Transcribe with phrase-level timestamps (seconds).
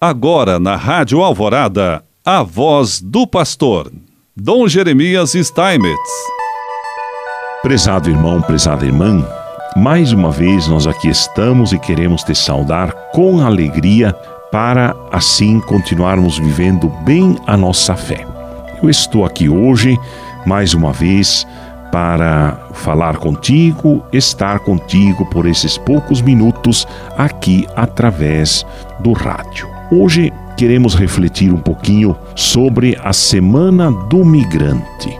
[0.00, 3.90] Agora na Rádio Alvorada, a voz do pastor,
[4.36, 6.10] Dom Jeremias Steinmetz.
[7.62, 9.26] Prezado irmão, prezada irmã,
[9.76, 14.12] mais uma vez nós aqui estamos e queremos te saudar com alegria
[14.52, 18.24] para assim continuarmos vivendo bem a nossa fé.
[18.80, 19.98] Eu estou aqui hoje,
[20.46, 21.44] mais uma vez,
[21.90, 26.86] para falar contigo, estar contigo por esses poucos minutos
[27.16, 28.64] aqui através
[29.00, 29.77] do rádio.
[29.90, 35.18] Hoje queremos refletir um pouquinho sobre a Semana do Migrante.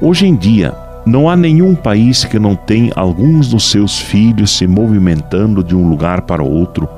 [0.00, 4.66] Hoje em dia, não há nenhum país que não tenha alguns dos seus filhos se
[4.66, 6.88] movimentando de um lugar para outro,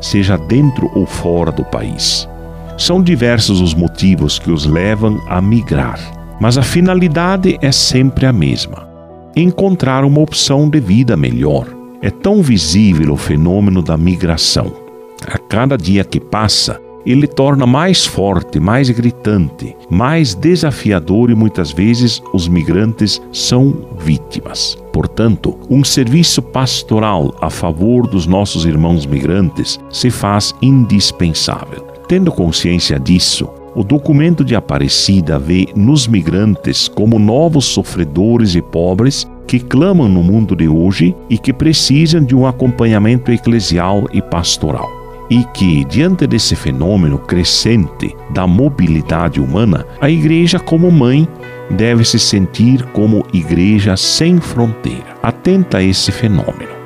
[0.00, 2.28] seja dentro ou fora do país.
[2.76, 5.98] São diversos os motivos que os levam a migrar,
[6.40, 8.88] mas a finalidade é sempre a mesma:
[9.34, 11.66] encontrar uma opção de vida melhor.
[12.00, 14.87] É tão visível o fenômeno da migração
[15.26, 21.72] a cada dia que passa, ele torna mais forte, mais gritante, mais desafiador e muitas
[21.72, 24.76] vezes os migrantes são vítimas.
[24.92, 31.86] Portanto, um serviço pastoral a favor dos nossos irmãos migrantes se faz indispensável.
[32.06, 39.26] Tendo consciência disso, o documento de Aparecida vê nos migrantes como novos sofredores e pobres
[39.46, 44.97] que clamam no mundo de hoje e que precisam de um acompanhamento eclesial e pastoral
[45.30, 51.28] e que, diante desse fenômeno crescente da mobilidade humana, a Igreja, como mãe,
[51.70, 56.78] deve se sentir como igreja sem fronteira, atenta a esse fenômeno.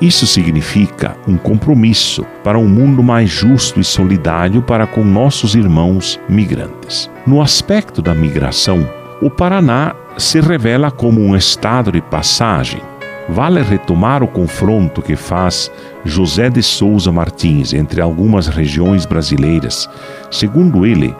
[0.00, 6.18] Isso significa um compromisso para um mundo mais justo e solidário para com nossos irmãos
[6.28, 7.08] migrantes.
[7.24, 8.88] No aspecto da migração,
[9.20, 12.80] o Paraná se revela como um estado de passagem
[13.28, 15.70] Vale retomar o confronto que faz
[16.04, 19.88] José de Souza Martins entre algumas regiões brasileiras.
[20.30, 21.14] Segundo ele,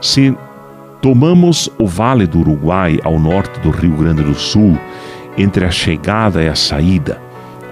[0.00, 0.36] se
[1.00, 4.78] tomamos o Vale do Uruguai ao norte do Rio Grande do Sul,
[5.38, 7.20] entre a chegada e a saída,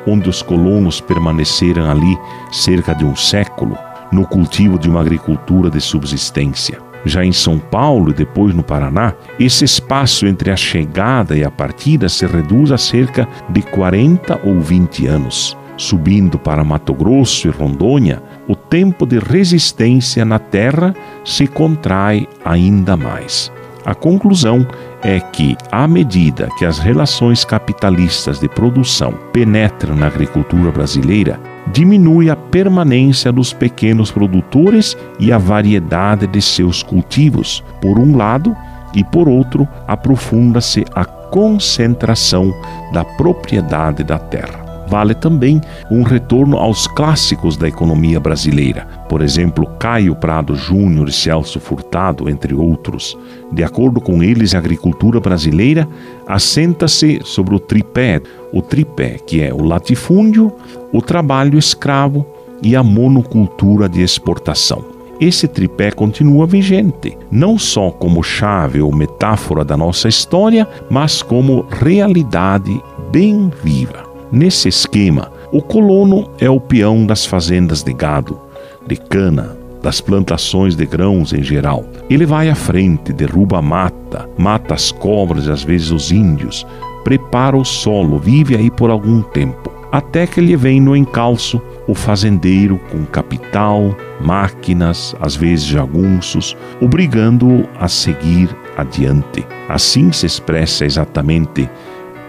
[0.06, 2.18] onde os colonos permaneceram ali
[2.50, 3.76] cerca de um século,
[4.12, 9.14] no cultivo de uma agricultura de subsistência já em São Paulo e depois no Paraná,
[9.38, 14.60] esse espaço entre a chegada e a partida se reduz a cerca de 40 ou
[14.60, 15.56] 20 anos.
[15.76, 22.96] Subindo para Mato Grosso e Rondônia, o tempo de resistência na terra se contrai ainda
[22.96, 23.50] mais.
[23.84, 24.66] A conclusão
[25.02, 31.40] é que, à medida que as relações capitalistas de produção penetram na agricultura brasileira,
[31.72, 38.56] diminui a permanência dos pequenos produtores e a variedade de seus cultivos, por um lado,
[38.94, 42.54] e por outro, aprofunda-se a concentração
[42.92, 44.61] da propriedade da terra
[44.92, 45.58] vale também
[45.90, 52.28] um retorno aos clássicos da economia brasileira, por exemplo, Caio Prado Júnior e Celso Furtado,
[52.28, 53.16] entre outros.
[53.50, 55.88] De acordo com eles, a agricultura brasileira
[56.28, 58.20] assenta-se sobre o tripé,
[58.52, 60.52] o tripé que é o latifúndio,
[60.92, 62.26] o trabalho escravo
[62.62, 64.84] e a monocultura de exportação.
[65.18, 71.64] Esse tripé continua vigente, não só como chave ou metáfora da nossa história, mas como
[71.70, 72.78] realidade
[73.10, 74.11] bem viva.
[74.32, 78.40] Nesse esquema, o colono é o peão das fazendas de gado,
[78.86, 81.84] de cana, das plantações de grãos em geral.
[82.08, 86.66] Ele vai à frente, derruba a mata, mata as cobras e às vezes os índios,
[87.04, 91.94] prepara o solo, vive aí por algum tempo, até que lhe vem no encalço o
[91.94, 99.44] fazendeiro com capital, máquinas, às vezes jagunços, obrigando-o a seguir adiante.
[99.68, 101.68] Assim se expressa exatamente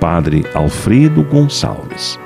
[0.04, 2.20] padre Alfredo Gonçalves.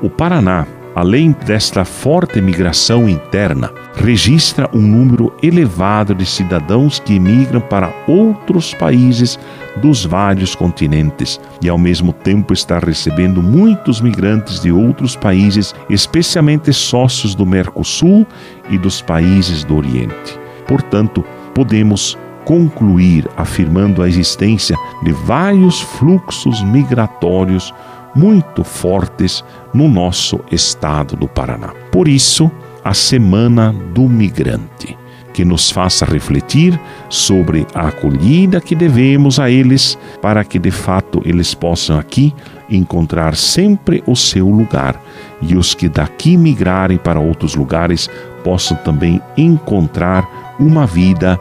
[0.00, 7.60] O Paraná, além desta forte migração interna, registra um número elevado de cidadãos que emigram
[7.60, 9.38] para outros países
[9.82, 16.72] dos vários continentes e, ao mesmo tempo, está recebendo muitos migrantes de outros países, especialmente
[16.72, 18.26] sócios do Mercosul
[18.70, 20.40] e dos países do Oriente.
[20.66, 21.22] Portanto,
[21.54, 22.16] podemos
[22.50, 27.72] concluir afirmando a existência de vários fluxos migratórios
[28.12, 31.68] muito fortes no nosso estado do Paraná.
[31.92, 32.50] Por isso,
[32.84, 34.98] a Semana do Migrante,
[35.32, 36.76] que nos faça refletir
[37.08, 42.34] sobre a acolhida que devemos a eles, para que de fato eles possam aqui
[42.68, 45.00] encontrar sempre o seu lugar
[45.40, 48.10] e os que daqui migrarem para outros lugares
[48.42, 51.38] possam também encontrar uma vida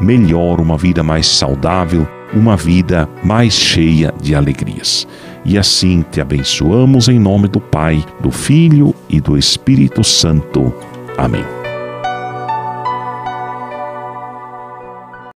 [0.00, 5.06] melhor, uma vida mais saudável, uma vida mais cheia de alegrias.
[5.44, 10.72] E assim te abençoamos em nome do Pai, do Filho e do Espírito Santo.
[11.16, 11.57] Amém.